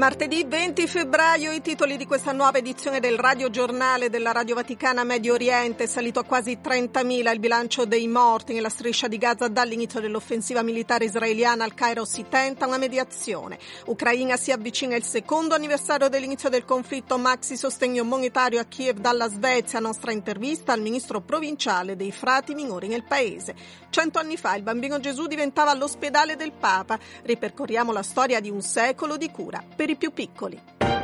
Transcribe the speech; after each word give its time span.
Martedì 0.00 0.46
20 0.48 0.86
febbraio 0.86 1.52
i 1.52 1.60
titoli 1.60 1.98
di 1.98 2.06
questa 2.06 2.32
nuova 2.32 2.56
edizione 2.56 3.00
del 3.00 3.18
Radio 3.18 3.50
Giornale 3.50 4.08
della 4.08 4.32
Radio 4.32 4.54
Vaticana 4.54 5.04
Medio 5.04 5.34
Oriente 5.34 5.84
è 5.84 5.86
salito 5.86 6.20
a 6.20 6.24
quasi 6.24 6.58
30.000 6.64 7.30
il 7.30 7.38
bilancio 7.38 7.84
dei 7.84 8.08
morti 8.08 8.54
nella 8.54 8.70
striscia 8.70 9.08
di 9.08 9.18
Gaza 9.18 9.48
dall'inizio 9.48 10.00
dell'offensiva 10.00 10.62
militare 10.62 11.04
israeliana 11.04 11.64
al 11.64 11.74
Cairo 11.74 12.06
si 12.06 12.24
tenta 12.30 12.66
una 12.66 12.78
mediazione. 12.78 13.58
Ucraina 13.88 14.38
si 14.38 14.52
avvicina 14.52 14.96
il 14.96 15.04
secondo 15.04 15.54
anniversario 15.54 16.08
dell'inizio 16.08 16.48
del 16.48 16.64
conflitto 16.64 17.18
maxi 17.18 17.58
sostegno 17.58 18.02
monetario 18.02 18.58
a 18.58 18.64
Kiev 18.64 19.00
dalla 19.00 19.28
Svezia 19.28 19.80
nostra 19.80 20.12
intervista 20.12 20.72
al 20.72 20.80
ministro 20.80 21.20
provinciale 21.20 21.94
dei 21.94 22.10
frati 22.10 22.54
minori 22.54 22.88
nel 22.88 23.04
paese. 23.04 23.54
Cento 23.90 24.20
anni 24.20 24.36
fa 24.36 24.54
il 24.54 24.62
bambino 24.62 25.00
Gesù 25.00 25.26
diventava 25.26 25.74
l'ospedale 25.74 26.36
del 26.36 26.52
Papa. 26.52 26.98
Ripercorriamo 27.22 27.90
la 27.90 28.04
storia 28.04 28.40
di 28.40 28.48
un 28.48 28.62
secolo 28.62 29.16
di 29.16 29.30
cura 29.30 29.62
per 29.74 29.90
i 29.90 29.96
più 29.96 30.12
piccoli. 30.12 30.99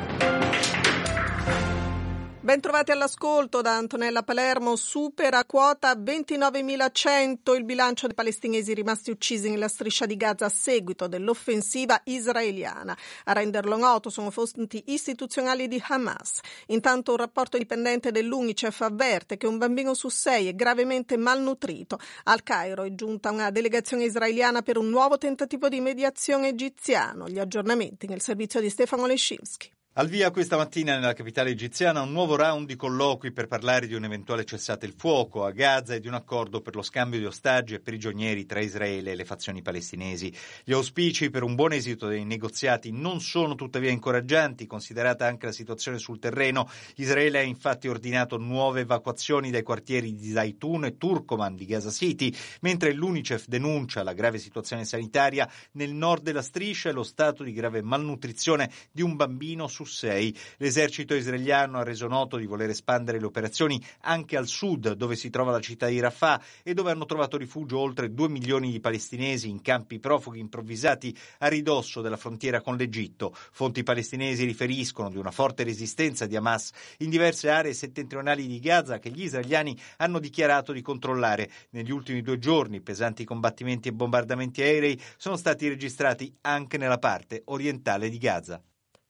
Bentrovati 2.46 2.92
all'ascolto 2.92 3.60
da 3.60 3.74
Antonella 3.74 4.22
Palermo. 4.22 4.76
Supera 4.76 5.44
quota 5.44 5.92
29.100 5.94 7.56
il 7.56 7.64
bilancio 7.64 8.06
dei 8.06 8.14
palestinesi 8.14 8.72
rimasti 8.72 9.10
uccisi 9.10 9.50
nella 9.50 9.66
striscia 9.66 10.06
di 10.06 10.16
Gaza 10.16 10.44
a 10.44 10.48
seguito 10.48 11.08
dell'offensiva 11.08 12.00
israeliana. 12.04 12.96
A 13.24 13.32
renderlo 13.32 13.76
noto 13.76 14.10
sono 14.10 14.30
fonti 14.30 14.80
istituzionali 14.92 15.66
di 15.66 15.82
Hamas. 15.88 16.38
Intanto 16.66 17.10
un 17.10 17.16
rapporto 17.16 17.58
dipendente 17.58 18.12
dell'UNICEF 18.12 18.80
avverte 18.80 19.36
che 19.36 19.48
un 19.48 19.58
bambino 19.58 19.92
su 19.94 20.08
sei 20.08 20.46
è 20.46 20.54
gravemente 20.54 21.16
malnutrito. 21.16 21.98
Al 22.26 22.44
Cairo 22.44 22.84
è 22.84 22.94
giunta 22.94 23.32
una 23.32 23.50
delegazione 23.50 24.04
israeliana 24.04 24.62
per 24.62 24.78
un 24.78 24.88
nuovo 24.88 25.18
tentativo 25.18 25.68
di 25.68 25.80
mediazione 25.80 26.50
egiziano. 26.50 27.28
Gli 27.28 27.40
aggiornamenti 27.40 28.06
nel 28.06 28.20
servizio 28.20 28.60
di 28.60 28.70
Stefano 28.70 29.06
Lescinski. 29.06 29.74
Al 29.98 30.08
via 30.08 30.30
questa 30.30 30.58
mattina 30.58 30.92
nella 30.92 31.14
capitale 31.14 31.48
egiziana 31.48 32.02
un 32.02 32.12
nuovo 32.12 32.36
round 32.36 32.66
di 32.66 32.76
colloqui 32.76 33.32
per 33.32 33.46
parlare 33.46 33.86
di 33.86 33.94
un 33.94 34.04
eventuale 34.04 34.44
cessate 34.44 34.84
il 34.84 34.92
fuoco 34.94 35.46
a 35.46 35.52
Gaza 35.52 35.94
e 35.94 36.00
di 36.00 36.06
un 36.06 36.12
accordo 36.12 36.60
per 36.60 36.74
lo 36.74 36.82
scambio 36.82 37.18
di 37.18 37.24
ostaggi 37.24 37.72
e 37.72 37.80
prigionieri 37.80 38.44
tra 38.44 38.60
Israele 38.60 39.12
e 39.12 39.14
le 39.14 39.24
fazioni 39.24 39.62
palestinesi. 39.62 40.30
Gli 40.64 40.74
auspici 40.74 41.30
per 41.30 41.42
un 41.42 41.54
buon 41.54 41.72
esito 41.72 42.08
dei 42.08 42.26
negoziati 42.26 42.90
non 42.92 43.22
sono 43.22 43.54
tuttavia 43.54 43.88
incoraggianti, 43.88 44.66
considerata 44.66 45.26
anche 45.26 45.46
la 45.46 45.52
situazione 45.52 45.96
sul 45.96 46.18
terreno. 46.18 46.68
Israele 46.96 47.38
ha 47.38 47.42
infatti 47.42 47.88
ordinato 47.88 48.36
nuove 48.36 48.82
evacuazioni 48.82 49.50
dai 49.50 49.62
quartieri 49.62 50.14
di 50.14 50.30
Zaitun 50.30 50.84
e 50.84 50.98
Turkoman 50.98 51.56
di 51.56 51.64
Gaza 51.64 51.90
City, 51.90 52.30
mentre 52.60 52.92
l'UNICEF 52.92 53.46
denuncia 53.46 54.02
la 54.02 54.12
grave 54.12 54.36
situazione 54.36 54.84
sanitaria 54.84 55.50
nel 55.72 55.94
nord 55.94 56.22
della 56.22 56.42
striscia 56.42 56.90
e 56.90 56.92
lo 56.92 57.02
stato 57.02 57.42
di 57.42 57.54
grave 57.54 57.80
malnutrizione 57.80 58.70
di 58.92 59.00
un 59.00 59.16
bambino 59.16 59.66
su 59.68 59.84
6. 59.86 60.36
L'esercito 60.58 61.14
israeliano 61.14 61.78
ha 61.78 61.82
reso 61.82 62.06
noto 62.06 62.36
di 62.36 62.46
voler 62.46 62.70
espandere 62.70 63.18
le 63.18 63.26
operazioni 63.26 63.82
anche 64.02 64.36
al 64.36 64.46
sud, 64.46 64.92
dove 64.92 65.16
si 65.16 65.30
trova 65.30 65.52
la 65.52 65.60
città 65.60 65.86
di 65.86 66.00
Rafah 66.00 66.42
e 66.62 66.74
dove 66.74 66.90
hanno 66.90 67.06
trovato 67.06 67.36
rifugio 67.36 67.78
oltre 67.78 68.12
2 68.12 68.28
milioni 68.28 68.70
di 68.70 68.80
palestinesi 68.80 69.48
in 69.48 69.62
campi 69.62 69.98
profughi 69.98 70.40
improvvisati 70.40 71.16
a 71.38 71.48
ridosso 71.48 72.00
della 72.00 72.16
frontiera 72.16 72.60
con 72.60 72.76
l'Egitto. 72.76 73.34
Fonti 73.52 73.82
palestinesi 73.82 74.44
riferiscono 74.44 75.08
di 75.08 75.16
una 75.16 75.30
forte 75.30 75.64
resistenza 75.64 76.26
di 76.26 76.36
Hamas 76.36 76.72
in 76.98 77.10
diverse 77.10 77.48
aree 77.48 77.72
settentrionali 77.72 78.46
di 78.46 78.58
Gaza 78.58 78.98
che 78.98 79.10
gli 79.10 79.22
israeliani 79.22 79.78
hanno 79.98 80.18
dichiarato 80.18 80.72
di 80.72 80.82
controllare. 80.82 81.50
Negli 81.70 81.90
ultimi 81.90 82.22
due 82.22 82.38
giorni 82.38 82.80
pesanti 82.80 83.24
combattimenti 83.24 83.88
e 83.88 83.92
bombardamenti 83.92 84.62
aerei 84.62 85.00
sono 85.16 85.36
stati 85.36 85.68
registrati 85.68 86.34
anche 86.42 86.78
nella 86.78 86.98
parte 86.98 87.42
orientale 87.46 88.08
di 88.08 88.18
Gaza. 88.18 88.60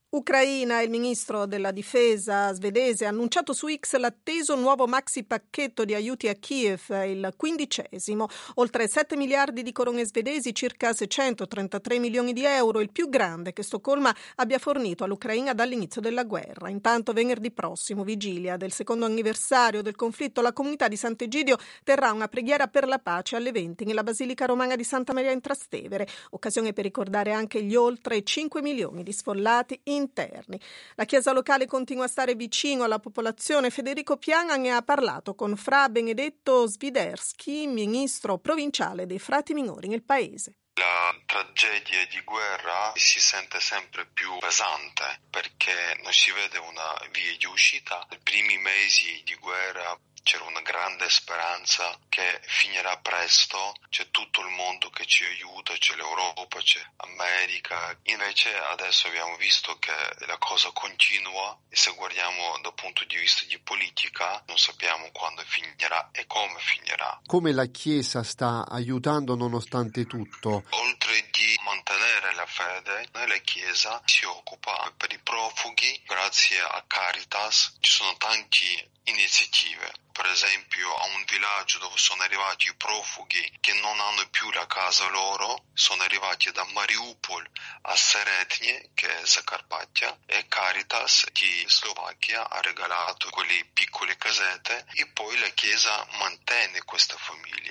Ucraina, 0.08 0.82
il 0.82 0.88
ministro 0.88 1.46
della 1.46 1.72
difesa 1.72 2.52
svedese 2.52 3.06
ha 3.06 3.08
annunciato 3.08 3.52
su 3.52 3.66
X 3.68 3.96
l'atteso 3.96 4.54
nuovo 4.54 4.86
maxi 4.86 5.24
pacchetto 5.24 5.84
di 5.84 5.94
aiuti 5.94 6.28
a 6.28 6.34
Kiev, 6.34 6.90
il 7.04 7.34
quindicesimo, 7.36 8.28
oltre 8.54 8.86
7 8.86 9.16
miliardi 9.16 9.64
di 9.64 9.72
corone 9.72 10.06
svedesi, 10.06 10.54
circa 10.54 10.92
633 10.92 11.98
milioni 11.98 12.32
di 12.32 12.44
euro, 12.44 12.80
il 12.80 12.92
più 12.92 13.08
grande 13.08 13.52
che 13.52 13.64
Stoccolma 13.64 14.14
abbia 14.36 14.60
fornito 14.60 15.02
all'Ucraina 15.02 15.54
dall'inizio 15.54 16.00
della 16.00 16.22
guerra. 16.22 16.68
Intanto 16.68 17.12
venerdì 17.12 17.50
prossimo, 17.50 18.04
vigilia 18.04 18.56
del 18.56 18.70
secondo 18.70 19.06
anniversario 19.06 19.82
del 19.82 19.96
conflitto, 19.96 20.40
la 20.40 20.52
comunità 20.52 20.86
di 20.86 20.96
Sant'Egidio 20.96 21.58
terrà 21.82 22.12
una 22.12 22.28
preghiera 22.28 22.68
per 22.68 22.86
la 22.86 23.00
pace 23.00 23.34
alle 23.34 23.50
20 23.50 23.84
nella 23.84 24.04
Basilica 24.04 24.46
Romana 24.46 24.76
di 24.76 24.84
Santa 24.84 25.12
Maria 25.12 25.32
in 25.32 25.40
Trastevere, 25.40 26.06
occasione 26.30 26.72
per 26.72 26.84
ricordare 26.84 27.32
anche 27.32 27.60
gli 27.60 27.74
oltre 27.74 28.22
5 28.22 28.62
milioni 28.62 29.02
di 29.02 29.12
sfollati 29.12 29.80
in 29.82 29.95
interni. 29.96 30.60
La 30.94 31.04
Chiesa 31.04 31.32
locale 31.32 31.66
continua 31.66 32.04
a 32.04 32.08
stare 32.08 32.34
vicino 32.34 32.84
alla 32.84 33.00
popolazione. 33.00 33.70
Federico 33.70 34.16
Piana 34.16 34.56
ne 34.56 34.70
ha 34.70 34.82
parlato 34.82 35.34
con 35.34 35.56
Fra 35.56 35.88
Benedetto 35.88 36.66
Sviderski, 36.66 37.66
ministro 37.66 38.38
provinciale 38.38 39.06
dei 39.06 39.18
frati 39.18 39.54
minori 39.54 39.88
nel 39.88 40.04
paese. 40.04 40.58
La 40.78 41.14
tragedia 41.24 42.04
di 42.06 42.20
guerra 42.20 42.92
si 42.94 43.18
sente 43.18 43.60
sempre 43.60 44.06
più 44.12 44.36
pesante 44.38 45.22
perché 45.30 45.98
non 46.02 46.12
si 46.12 46.30
vede 46.32 46.58
una 46.58 46.94
via 47.10 47.34
di 47.38 47.46
uscita. 47.46 48.06
Nei 48.10 48.20
primi 48.22 48.58
mesi 48.58 49.22
di 49.24 49.34
guerra 49.36 49.98
c'era 50.26 50.42
una 50.42 50.60
grande 50.60 51.08
speranza 51.08 51.96
che 52.08 52.40
finirà 52.42 52.96
presto, 52.96 53.76
c'è 53.90 54.10
tutto 54.10 54.40
il 54.40 54.48
mondo 54.48 54.90
che 54.90 55.06
ci 55.06 55.24
aiuta, 55.24 55.72
c'è 55.74 55.94
l'Europa, 55.94 56.58
c'è 56.58 56.82
America. 56.96 57.96
Invece 58.02 58.52
adesso 58.56 59.06
abbiamo 59.06 59.36
visto 59.36 59.78
che 59.78 59.94
la 60.26 60.36
cosa 60.38 60.72
continua 60.72 61.56
e 61.68 61.76
se 61.76 61.94
guardiamo 61.94 62.58
dal 62.60 62.74
punto 62.74 63.04
di 63.04 63.16
vista 63.16 63.44
di 63.46 63.56
politica 63.60 64.42
non 64.48 64.58
sappiamo 64.58 65.08
quando 65.12 65.42
finirà 65.46 66.10
e 66.10 66.26
come 66.26 66.58
finirà. 66.58 67.20
Come 67.24 67.52
la 67.52 67.66
Chiesa 67.66 68.24
sta 68.24 68.66
aiutando 68.68 69.36
nonostante 69.36 70.06
tutto? 70.06 70.64
Oltre 70.70 71.28
di 71.30 71.56
mantenere 71.62 72.34
la 72.34 72.46
fede, 72.46 73.08
la 73.12 73.38
Chiesa 73.44 74.02
si 74.04 74.24
occupa 74.24 74.92
per 74.96 75.12
i 75.12 75.20
profughi, 75.22 76.02
grazie 76.04 76.58
a 76.58 76.82
Caritas 76.84 77.76
ci 77.78 77.92
sono 77.92 78.16
tante 78.16 78.90
iniziative. 79.04 79.92
Per 80.16 80.24
esempio 80.24 80.96
a 80.96 81.04
un 81.08 81.24
villaggio 81.26 81.78
dove 81.78 81.98
sono 81.98 82.22
arrivati 82.22 82.68
i 82.68 82.74
profughi 82.74 83.58
che 83.60 83.74
non 83.74 84.00
hanno 84.00 84.26
più 84.30 84.50
la 84.50 84.66
casa 84.66 85.06
loro, 85.08 85.64
sono 85.74 86.04
arrivati 86.04 86.50
da 86.52 86.64
Mariupol 86.72 87.46
a 87.82 87.94
Seretnie, 87.94 88.92
che 88.94 89.14
è 89.14 89.26
Zacarpattia, 89.26 90.18
e 90.24 90.46
Caritas 90.48 91.26
di 91.32 91.66
Slovacchia 91.68 92.48
ha 92.48 92.62
regalato 92.62 93.28
quelle 93.28 93.68
piccole 93.74 94.16
casette 94.16 94.86
e 94.94 95.06
poi 95.08 95.38
la 95.38 95.48
Chiesa 95.48 96.06
mantiene 96.12 96.82
queste 96.84 97.14
famiglie. 97.18 97.65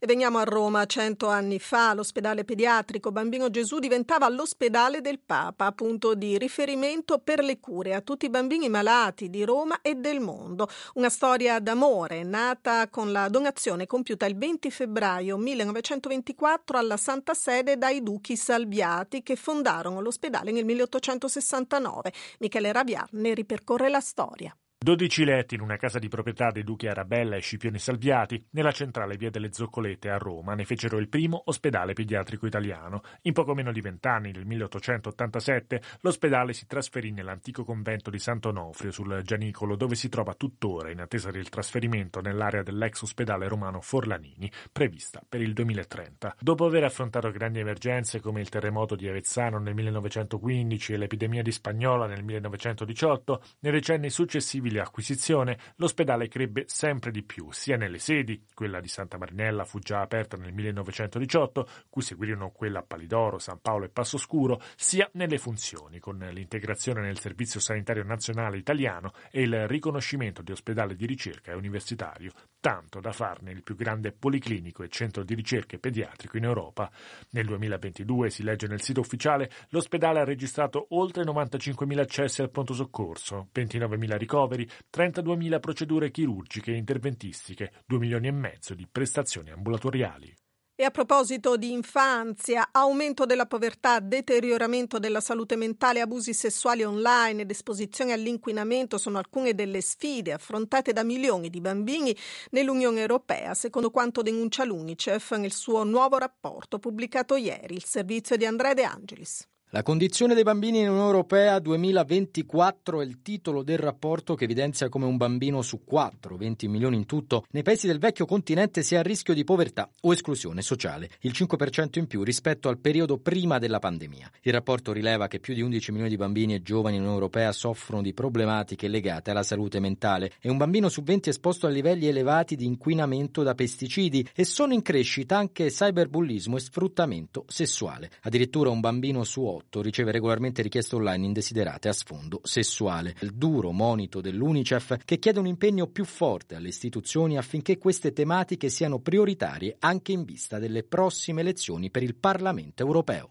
E 0.00 0.06
veniamo 0.06 0.38
a 0.38 0.44
Roma. 0.44 0.86
Cento 0.86 1.26
anni 1.26 1.58
fa 1.58 1.92
l'ospedale 1.92 2.44
pediatrico 2.44 3.10
Bambino 3.10 3.50
Gesù 3.50 3.80
diventava 3.80 4.28
l'ospedale 4.28 5.00
del 5.00 5.18
Papa, 5.18 5.72
punto 5.72 6.14
di 6.14 6.38
riferimento 6.38 7.18
per 7.18 7.42
le 7.42 7.58
cure 7.58 7.94
a 7.94 8.00
tutti 8.00 8.26
i 8.26 8.30
bambini 8.30 8.68
malati 8.68 9.28
di 9.28 9.42
Roma 9.42 9.80
e 9.82 9.96
del 9.96 10.20
mondo. 10.20 10.68
Una 10.94 11.08
storia 11.08 11.58
d'amore 11.58 12.22
nata 12.22 12.88
con 12.88 13.10
la 13.10 13.28
donazione 13.28 13.86
compiuta 13.86 14.24
il 14.26 14.36
20 14.36 14.70
febbraio 14.70 15.36
1924 15.36 16.78
alla 16.78 16.96
Santa 16.96 17.34
Sede 17.34 17.76
dai 17.76 18.00
duchi 18.00 18.36
Salviati 18.36 19.24
che 19.24 19.34
fondarono 19.34 20.00
l'ospedale 20.00 20.52
nel 20.52 20.64
1869. 20.64 22.12
Michele 22.38 22.70
Raviar 22.70 23.08
ne 23.14 23.34
ripercorre 23.34 23.88
la 23.88 24.00
storia. 24.00 24.56
12 24.80 25.24
letti 25.24 25.56
in 25.56 25.60
una 25.60 25.76
casa 25.76 25.98
di 25.98 26.06
proprietà 26.06 26.52
dei 26.52 26.62
duchi 26.62 26.86
Arabella 26.86 27.34
e 27.34 27.40
Scipione 27.40 27.80
Salviati, 27.80 28.46
nella 28.50 28.70
centrale 28.70 29.16
via 29.16 29.28
delle 29.28 29.52
Zoccolette 29.52 30.08
a 30.08 30.18
Roma, 30.18 30.54
ne 30.54 30.64
fecero 30.64 30.98
il 30.98 31.08
primo 31.08 31.42
ospedale 31.46 31.94
pediatrico 31.94 32.46
italiano. 32.46 33.02
In 33.22 33.32
poco 33.32 33.54
meno 33.54 33.72
di 33.72 33.80
vent'anni, 33.80 34.30
nel 34.30 34.46
1887, 34.46 35.82
l'ospedale 36.02 36.52
si 36.52 36.68
trasferì 36.68 37.10
nell'antico 37.10 37.64
convento 37.64 38.08
di 38.08 38.20
Sant'Onofrio 38.20 38.92
sul 38.92 39.20
Gianicolo, 39.24 39.74
dove 39.74 39.96
si 39.96 40.08
trova 40.08 40.34
tuttora 40.34 40.92
in 40.92 41.00
attesa 41.00 41.32
del 41.32 41.48
trasferimento 41.48 42.20
nell'area 42.20 42.62
dell'ex 42.62 43.02
ospedale 43.02 43.48
romano 43.48 43.80
Forlanini, 43.80 44.48
prevista 44.70 45.20
per 45.28 45.42
il 45.42 45.54
2030. 45.54 46.36
Dopo 46.38 46.64
aver 46.64 46.84
affrontato 46.84 47.32
grandi 47.32 47.58
emergenze 47.58 48.20
come 48.20 48.40
il 48.40 48.48
terremoto 48.48 48.94
di 48.94 49.08
Avezzano 49.08 49.58
nel 49.58 49.74
1915 49.74 50.92
e 50.92 50.96
l'epidemia 50.98 51.42
di 51.42 51.50
Spagnola 51.50 52.06
nel 52.06 52.22
1918, 52.22 53.42
nei 53.58 53.72
decenni 53.72 54.08
successivi 54.08 54.66
possibile 54.68 54.80
acquisizione, 54.80 55.58
l'ospedale 55.76 56.28
crebbe 56.28 56.64
sempre 56.66 57.10
di 57.10 57.22
più, 57.22 57.50
sia 57.50 57.76
nelle 57.76 57.98
sedi, 57.98 58.44
quella 58.54 58.80
di 58.80 58.88
Santa 58.88 59.16
Marinella 59.16 59.64
fu 59.64 59.78
già 59.78 60.00
aperta 60.00 60.36
nel 60.36 60.52
1918, 60.52 61.68
cui 61.88 62.02
seguirono 62.02 62.50
quella 62.50 62.80
a 62.80 62.84
Palidoro, 62.86 63.38
San 63.38 63.60
Paolo 63.60 63.86
e 63.86 63.88
Passo 63.88 64.18
Scuro, 64.18 64.60
sia 64.76 65.08
nelle 65.14 65.38
funzioni, 65.38 65.98
con 65.98 66.18
l'integrazione 66.18 67.00
nel 67.00 67.18
Servizio 67.18 67.60
Sanitario 67.60 68.04
Nazionale 68.04 68.58
Italiano 68.58 69.12
e 69.30 69.42
il 69.42 69.66
riconoscimento 69.66 70.42
di 70.42 70.52
ospedale 70.52 70.94
di 70.94 71.06
ricerca 71.06 71.52
e 71.52 71.54
universitario, 71.54 72.32
tanto 72.60 73.00
da 73.00 73.12
farne 73.12 73.52
il 73.52 73.62
più 73.62 73.74
grande 73.74 74.12
policlinico 74.12 74.82
e 74.82 74.88
centro 74.88 75.22
di 75.22 75.34
ricerche 75.34 75.78
pediatrico 75.78 76.36
in 76.36 76.44
Europa. 76.44 76.90
Nel 77.30 77.46
2022, 77.46 78.30
si 78.30 78.42
legge 78.42 78.66
nel 78.66 78.82
sito 78.82 79.00
ufficiale, 79.00 79.50
l'ospedale 79.70 80.20
ha 80.20 80.24
registrato 80.24 80.86
oltre 80.90 81.24
95.000 81.24 81.98
accessi 81.98 82.42
al 82.42 82.50
pronto 82.50 82.74
soccorso, 82.74 83.48
29.000 83.54 84.16
ricoveri, 84.16 84.68
32.000 84.94 85.60
procedure 85.60 86.10
chirurgiche 86.10 86.72
e 86.72 86.76
interventistiche, 86.76 87.72
2 87.86 87.98
milioni 87.98 88.28
e 88.28 88.32
mezzo 88.32 88.74
di 88.74 88.86
prestazioni 88.90 89.50
ambulatoriali. 89.50 90.34
E 90.80 90.84
a 90.84 90.92
proposito 90.92 91.56
di 91.56 91.72
infanzia, 91.72 92.68
aumento 92.70 93.26
della 93.26 93.46
povertà, 93.46 93.98
deterioramento 93.98 95.00
della 95.00 95.20
salute 95.20 95.56
mentale, 95.56 96.00
abusi 96.00 96.32
sessuali 96.32 96.84
online 96.84 97.42
ed 97.42 97.50
esposizione 97.50 98.12
all'inquinamento 98.12 98.96
sono 98.96 99.18
alcune 99.18 99.56
delle 99.56 99.80
sfide 99.80 100.32
affrontate 100.32 100.92
da 100.92 101.02
milioni 101.02 101.50
di 101.50 101.60
bambini 101.60 102.16
nell'Unione 102.50 103.00
Europea, 103.00 103.54
secondo 103.54 103.90
quanto 103.90 104.22
denuncia 104.22 104.62
l'UNICEF 104.62 105.32
nel 105.32 105.52
suo 105.52 105.82
nuovo 105.82 106.16
rapporto 106.16 106.78
pubblicato 106.78 107.34
ieri, 107.34 107.74
il 107.74 107.84
servizio 107.84 108.36
di 108.36 108.46
Andrea 108.46 108.74
De 108.74 108.84
Angelis. 108.84 109.48
La 109.72 109.82
condizione 109.82 110.32
dei 110.32 110.44
bambini 110.44 110.78
in 110.78 110.88
Unione 110.88 111.04
Europea 111.04 111.58
2024 111.58 113.02
è 113.02 113.04
il 113.04 113.20
titolo 113.20 113.62
del 113.62 113.76
rapporto 113.76 114.34
che 114.34 114.44
evidenzia 114.44 114.88
come 114.88 115.04
un 115.04 115.18
bambino 115.18 115.60
su 115.60 115.84
4, 115.84 116.38
20 116.38 116.68
milioni 116.68 116.96
in 116.96 117.04
tutto, 117.04 117.44
nei 117.50 117.62
paesi 117.62 117.86
del 117.86 117.98
vecchio 117.98 118.24
continente 118.24 118.82
sia 118.82 119.00
a 119.00 119.02
rischio 119.02 119.34
di 119.34 119.44
povertà 119.44 119.90
o 120.00 120.12
esclusione 120.14 120.62
sociale, 120.62 121.10
il 121.20 121.32
5% 121.34 121.98
in 121.98 122.06
più 122.06 122.22
rispetto 122.22 122.70
al 122.70 122.78
periodo 122.78 123.18
prima 123.18 123.58
della 123.58 123.78
pandemia. 123.78 124.30
Il 124.40 124.54
rapporto 124.54 124.90
rileva 124.90 125.28
che 125.28 125.38
più 125.38 125.52
di 125.52 125.60
11 125.60 125.90
milioni 125.90 126.08
di 126.08 126.16
bambini 126.16 126.54
e 126.54 126.62
giovani 126.62 126.94
in 126.94 127.02
Unione 127.02 127.18
Europea 127.18 127.52
soffrono 127.52 128.00
di 128.00 128.14
problematiche 128.14 128.88
legate 128.88 129.32
alla 129.32 129.42
salute 129.42 129.80
mentale 129.80 130.32
e 130.40 130.48
un 130.48 130.56
bambino 130.56 130.88
su 130.88 131.02
20 131.02 131.28
è 131.28 131.32
esposto 131.32 131.66
a 131.66 131.70
livelli 131.70 132.06
elevati 132.06 132.56
di 132.56 132.64
inquinamento 132.64 133.42
da 133.42 133.52
pesticidi 133.52 134.26
e 134.34 134.46
sono 134.46 134.72
in 134.72 134.80
crescita 134.80 135.36
anche 135.36 135.66
cyberbullismo 135.66 136.56
e 136.56 136.60
sfruttamento 136.60 137.44
sessuale. 137.48 138.10
Addirittura 138.22 138.70
un 138.70 138.80
bambino 138.80 139.24
su 139.24 139.44
8 139.44 139.56
2018 139.58 139.82
riceve 139.82 140.12
regolarmente 140.12 140.62
richieste 140.62 140.94
online 140.94 141.26
indesiderate 141.26 141.88
a 141.88 141.92
sfondo 141.92 142.40
sessuale. 142.44 143.14
Il 143.20 143.34
duro 143.34 143.72
monito 143.72 144.20
dell'UNICEF 144.20 144.98
che 145.04 145.18
chiede 145.18 145.38
un 145.38 145.46
impegno 145.46 145.86
più 145.88 146.04
forte 146.04 146.54
alle 146.54 146.68
istituzioni 146.68 147.36
affinché 147.36 147.78
queste 147.78 148.12
tematiche 148.12 148.68
siano 148.68 149.00
prioritarie 149.00 149.76
anche 149.80 150.12
in 150.12 150.24
vista 150.24 150.58
delle 150.58 150.84
prossime 150.84 151.40
elezioni 151.40 151.90
per 151.90 152.02
il 152.02 152.14
Parlamento 152.14 152.82
europeo. 152.82 153.30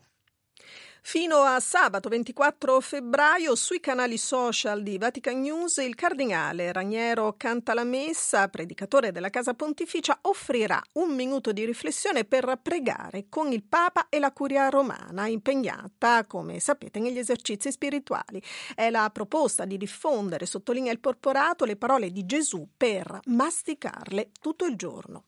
Fino 1.01 1.37
a 1.37 1.59
sabato 1.59 2.09
24 2.09 2.81
febbraio 2.81 3.55
sui 3.55 3.79
canali 3.79 4.17
social 4.17 4.83
di 4.83 4.97
Vatican 4.97 5.39
News 5.39 5.77
il 5.77 5.95
cardinale 5.95 6.71
Raniero 6.73 7.35
Cantalamessa, 7.37 8.47
predicatore 8.49 9.11
della 9.11 9.29
Casa 9.29 9.53
Pontificia, 9.53 10.17
offrirà 10.23 10.81
un 10.93 11.15
minuto 11.15 11.53
di 11.53 11.65
riflessione 11.65 12.25
per 12.25 12.59
pregare 12.61 13.27
con 13.29 13.51
il 13.53 13.63
Papa 13.63 14.07
e 14.09 14.19
la 14.19 14.33
Curia 14.33 14.67
romana, 14.69 15.27
impegnata, 15.27 16.25
come 16.25 16.59
sapete, 16.59 16.99
negli 16.99 17.19
esercizi 17.19 17.71
spirituali. 17.71 18.41
È 18.75 18.89
la 18.89 19.09
proposta 19.11 19.63
di 19.63 19.77
diffondere, 19.77 20.45
sottolinea 20.45 20.91
il 20.91 20.99
porporato, 20.99 21.63
le 21.63 21.77
parole 21.77 22.11
di 22.11 22.25
Gesù 22.25 22.67
per 22.75 23.19
masticarle 23.25 24.31
tutto 24.41 24.65
il 24.65 24.75
giorno. 24.75 25.23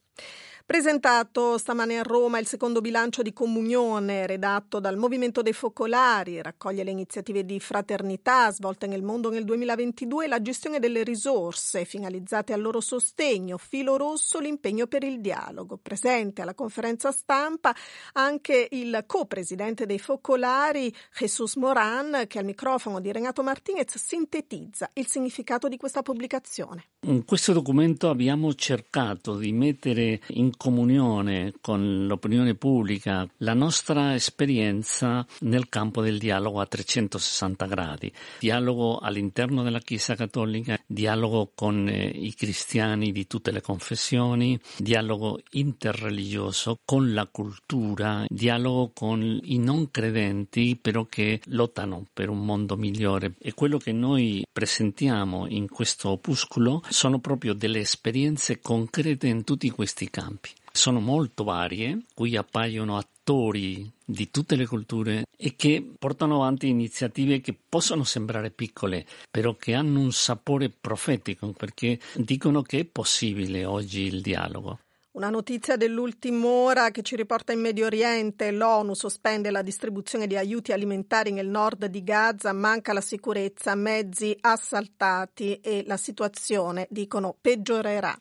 Presentato 0.69 1.57
stamane 1.57 1.97
a 1.97 2.03
Roma 2.03 2.37
il 2.37 2.45
secondo 2.45 2.79
bilancio 2.79 3.23
di 3.23 3.33
comunione 3.33 4.27
redatto 4.27 4.79
dal 4.79 4.97
Movimento 4.97 5.41
dei 5.41 5.51
Focolari, 5.51 6.43
raccoglie 6.43 6.83
le 6.83 6.91
iniziative 6.91 7.43
di 7.43 7.59
fraternità 7.59 8.51
svolte 8.51 8.85
nel 8.85 9.01
mondo 9.01 9.31
nel 9.31 9.45
2022 9.45 10.25
e 10.25 10.27
la 10.27 10.43
gestione 10.43 10.77
delle 10.77 11.01
risorse 11.01 11.85
finalizzate 11.85 12.53
al 12.53 12.61
loro 12.61 12.81
sostegno, 12.81 13.57
filo 13.57 13.97
rosso 13.97 14.37
l'impegno 14.37 14.85
per 14.85 15.03
il 15.03 15.21
dialogo. 15.21 15.79
Presente 15.81 16.43
alla 16.43 16.53
conferenza 16.53 17.11
stampa 17.11 17.75
anche 18.13 18.67
il 18.69 19.05
co-presidente 19.07 19.87
dei 19.87 19.97
Focolari, 19.97 20.93
Jesus 21.17 21.55
Moran, 21.55 22.25
che 22.27 22.37
al 22.37 22.45
microfono 22.45 22.99
di 22.99 23.11
Renato 23.11 23.41
Martinez 23.41 23.97
sintetizza 23.97 24.87
il 24.93 25.07
significato 25.07 25.67
di 25.67 25.77
questa 25.77 26.03
pubblicazione. 26.03 26.89
In 27.07 27.25
questo 27.25 27.53
documento 27.53 28.07
abbiamo 28.09 28.53
cercato 28.53 29.35
di 29.35 29.51
mettere 29.51 30.21
in 30.27 30.57
comunione 30.59 31.53
con 31.61 32.05
l'opinione 32.05 32.53
pubblica 32.53 33.25
la 33.37 33.53
nostra 33.53 34.13
esperienza 34.13 35.25
nel 35.39 35.69
campo 35.69 36.01
del 36.01 36.17
dialogo 36.17 36.59
a 36.59 36.65
360 36.65 37.65
gradi, 37.65 38.11
dialogo 38.39 38.97
all'interno 38.97 39.63
della 39.63 39.79
Chiesa 39.79 40.15
Cattolica, 40.15 40.77
dialogo 40.85 41.51
con 41.55 41.87
eh, 41.87 42.07
i 42.07 42.33
cristiani 42.33 43.13
di 43.13 43.25
tutte 43.25 43.51
le 43.51 43.61
confessioni, 43.61 44.59
dialogo 44.77 45.39
interreligioso 45.51 46.79
con 46.83 47.13
la 47.13 47.25
cultura, 47.31 48.25
dialogo 48.27 48.91
con 48.93 49.39
i 49.41 49.57
non 49.59 49.89
credenti 49.89 50.77
però 50.79 51.05
che 51.05 51.39
lottano 51.45 52.05
per 52.11 52.27
un 52.27 52.43
mondo 52.43 52.75
migliore 52.75 53.35
e 53.39 53.53
quello 53.53 53.77
che 53.77 53.93
noi 53.93 54.45
presentiamo 54.51 55.47
in 55.47 55.69
questo 55.69 56.09
opuscolo 56.09 56.83
sono 56.89 57.19
proprio 57.19 57.53
delle 57.53 57.79
esperienze 57.79 58.59
concrete 58.59 59.27
in 59.27 59.45
tutti 59.45 59.69
questi 59.69 60.09
campi. 60.09 60.48
Sono 60.71 60.99
molto 60.99 61.43
varie, 61.43 62.05
qui 62.13 62.35
appaiono 62.35 62.97
attori 62.97 63.91
di 64.05 64.31
tutte 64.31 64.55
le 64.55 64.65
culture 64.65 65.25
e 65.37 65.55
che 65.55 65.87
portano 65.97 66.35
avanti 66.35 66.67
iniziative 66.67 67.41
che 67.41 67.55
possono 67.67 68.03
sembrare 68.03 68.49
piccole, 68.51 69.05
però 69.29 69.55
che 69.55 69.73
hanno 69.73 69.99
un 69.99 70.11
sapore 70.11 70.69
profetico 70.69 71.51
perché 71.51 71.99
dicono 72.15 72.61
che 72.61 72.79
è 72.79 72.85
possibile 72.85 73.65
oggi 73.65 74.01
il 74.01 74.21
dialogo. 74.21 74.79
Una 75.11 75.29
notizia 75.29 75.75
dell'ultima 75.75 76.47
ora 76.47 76.91
che 76.91 77.01
ci 77.01 77.15
riporta 77.15 77.51
in 77.51 77.59
Medio 77.59 77.87
Oriente. 77.87 78.51
L'ONU 78.51 78.93
sospende 78.93 79.49
la 79.49 79.63
distribuzione 79.63 80.27
di 80.27 80.37
aiuti 80.37 80.71
alimentari 80.71 81.31
nel 81.31 81.47
nord 81.47 81.87
di 81.87 82.03
Gaza, 82.03 82.53
manca 82.53 82.93
la 82.93 83.01
sicurezza, 83.01 83.73
mezzi 83.73 84.37
assaltati 84.39 85.59
e 85.61 85.83
la 85.85 85.97
situazione, 85.97 86.87
dicono, 86.89 87.35
peggiorerà. 87.41 88.17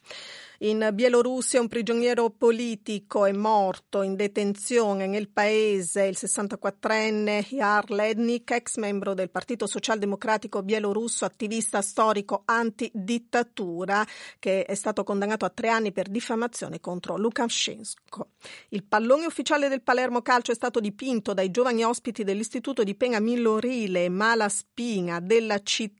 In 0.60 0.90
Bielorussia 0.93 1.60
un 1.60 1.69
prigioniero 1.69 2.31
politico 2.31 3.26
è 3.26 3.31
morto 3.31 4.02
in 4.02 4.16
detenzione 4.16 5.06
nel 5.06 5.28
paese, 5.28 6.06
il 6.06 6.16
64enne 6.19 7.46
Jar 7.49 7.88
Lednik, 7.93 8.50
ex 8.50 8.76
membro 8.78 9.14
del 9.14 9.31
Partito 9.31 9.69
Socialdemocratico 9.69 10.64
bielorusso, 10.64 11.25
attivista 11.25 11.81
storico 11.81 12.43
anti-dittatura, 12.44 14.05
che 14.40 14.64
è 14.64 14.75
stato 14.75 15.05
condannato 15.05 15.44
a 15.44 15.50
tre 15.50 15.69
anni 15.69 15.93
per 15.93 16.08
diffamazione 16.08 16.81
contro 16.81 17.17
Lukashenko. 17.17 18.31
Il 18.70 18.82
pallone 18.82 19.27
ufficiale 19.27 19.69
del 19.69 19.82
Palermo 19.82 20.22
Calcio 20.22 20.50
è 20.50 20.56
stato 20.56 20.81
dipinto 20.81 21.34
dai 21.34 21.53
giovani 21.53 21.84
ospiti 21.84 22.24
dell'Istituto 22.24 22.82
di 22.82 22.96
Pena 22.96 23.20
Minorile 23.20 24.08
Malaspina 24.08 25.20
della 25.20 25.62
città 25.62 25.97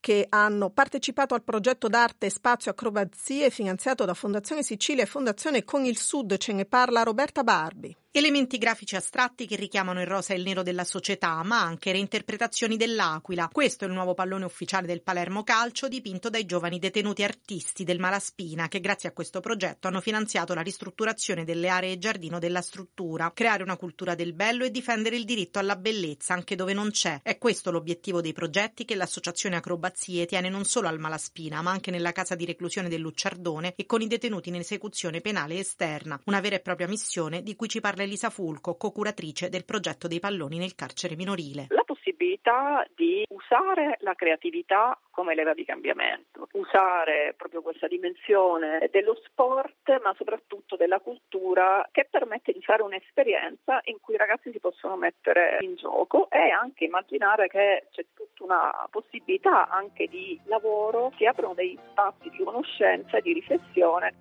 che 0.00 0.26
hanno 0.28 0.70
partecipato 0.70 1.34
al 1.34 1.42
progetto 1.42 1.88
d'arte 1.88 2.30
Spazio 2.30 2.70
Acrobazie 2.70 3.50
finanziato 3.50 4.04
da 4.04 4.14
Fondazione 4.14 4.62
Sicilia 4.62 5.02
e 5.02 5.06
Fondazione 5.06 5.64
Con 5.64 5.84
il 5.84 5.98
Sud. 5.98 6.36
Ce 6.38 6.52
ne 6.52 6.64
parla 6.64 7.02
Roberta 7.02 7.42
Barbi. 7.42 7.94
Elementi 8.10 8.56
grafici 8.56 8.96
astratti 8.96 9.46
che 9.46 9.54
richiamano 9.54 10.00
il 10.00 10.06
rosa 10.06 10.32
e 10.32 10.38
il 10.38 10.42
nero 10.42 10.62
della 10.62 10.84
società, 10.84 11.42
ma 11.42 11.60
anche 11.60 11.92
reinterpretazioni 11.92 12.78
dell'aquila. 12.78 13.50
Questo 13.52 13.84
è 13.84 13.86
il 13.86 13.92
nuovo 13.92 14.14
pallone 14.14 14.46
ufficiale 14.46 14.86
del 14.86 15.02
Palermo 15.02 15.44
Calcio 15.44 15.88
dipinto 15.88 16.30
dai 16.30 16.46
giovani 16.46 16.78
detenuti 16.78 17.22
artisti 17.22 17.84
del 17.84 17.98
Malaspina 17.98 18.66
che 18.66 18.80
grazie 18.80 19.10
a 19.10 19.12
questo 19.12 19.40
progetto 19.40 19.88
hanno 19.88 20.00
finanziato 20.00 20.54
la 20.54 20.62
ristrutturazione 20.62 21.44
delle 21.44 21.68
aree 21.68 21.92
e 21.92 21.98
giardino 21.98 22.38
della 22.38 22.62
struttura, 22.62 23.30
creare 23.34 23.62
una 23.62 23.76
cultura 23.76 24.14
del 24.14 24.32
bello 24.32 24.64
e 24.64 24.70
difendere 24.70 25.16
il 25.16 25.26
diritto 25.26 25.58
alla 25.58 25.76
bellezza 25.76 26.32
anche 26.32 26.56
dove 26.56 26.72
non 26.72 26.90
c'è. 26.90 27.20
È 27.22 27.36
questo 27.36 27.70
l'obiettivo 27.70 28.22
dei 28.22 28.32
progetti 28.32 28.86
che 28.86 28.94
l'associazione 28.94 29.56
Acrobazie 29.56 30.24
tiene 30.24 30.48
non 30.48 30.64
solo 30.64 30.88
al 30.88 30.98
Malaspina, 30.98 31.60
ma 31.60 31.72
anche 31.72 31.90
nella 31.90 32.12
casa 32.12 32.34
di 32.34 32.46
reclusione 32.46 32.88
del 32.88 33.02
Lucciardone 33.02 33.74
e 33.76 33.84
con 33.84 34.00
i 34.00 34.06
detenuti 34.06 34.48
in 34.48 34.54
esecuzione 34.54 35.20
penale 35.20 35.58
esterna, 35.58 36.18
una 36.24 36.40
vera 36.40 36.56
e 36.56 36.60
propria 36.60 36.88
missione 36.88 37.42
di 37.42 37.54
cui 37.54 37.68
ci 37.68 37.80
parla 37.80 37.96
Elisa 38.02 38.30
Fulco, 38.30 38.76
co-curatrice 38.76 39.48
del 39.48 39.64
progetto 39.64 40.08
dei 40.08 40.20
palloni 40.20 40.58
nel 40.58 40.74
carcere 40.74 41.16
minorile. 41.16 41.66
La 41.68 41.84
possibilità 41.84 42.86
di 42.94 43.24
usare 43.28 43.96
la 44.00 44.14
creatività 44.14 44.98
come 45.10 45.34
leva 45.34 45.54
di 45.54 45.64
cambiamento, 45.64 46.46
usare 46.52 47.34
proprio 47.36 47.62
questa 47.62 47.88
dimensione 47.88 48.88
dello 48.90 49.18
sport 49.24 50.00
ma 50.02 50.14
soprattutto 50.16 50.76
della 50.76 51.00
cultura 51.00 51.86
che 51.90 52.06
permette 52.08 52.52
di 52.52 52.62
fare 52.62 52.82
un'esperienza 52.82 53.80
in 53.84 53.98
cui 54.00 54.14
i 54.14 54.18
ragazzi 54.18 54.50
si 54.52 54.60
possono 54.60 54.96
mettere 54.96 55.58
in 55.60 55.74
gioco 55.76 56.30
e 56.30 56.50
anche 56.50 56.84
immaginare 56.84 57.48
che 57.48 57.86
c'è 57.90 58.04
tutto 58.14 58.44
una 58.44 58.86
possibilità 58.90 59.68
anche 59.68 60.06
di 60.06 60.38
lavoro, 60.44 61.12
si 61.16 61.26
aprono 61.26 61.54
degli 61.54 61.78
spazi 61.90 62.30
di 62.30 62.44
conoscenza 62.44 63.16
e 63.16 63.22
di 63.22 63.32
riflessione. 63.32 64.14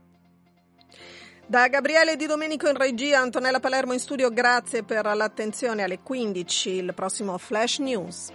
Da 1.50 1.70
Gabriele 1.70 2.18
Di 2.18 2.26
Domenico 2.26 2.68
in 2.68 2.76
regia, 2.76 3.22
Antonella 3.22 3.62
Palermo 3.62 3.94
in 3.94 4.00
studio, 4.00 4.30
grazie 4.30 4.84
per 4.84 5.06
l'attenzione 5.06 5.82
alle 5.82 6.00
15, 6.00 6.70
il 6.72 6.94
prossimo 6.94 7.38
Flash 7.38 7.78
News. 7.78 8.32